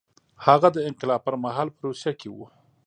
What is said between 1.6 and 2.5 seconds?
په روسیه کې و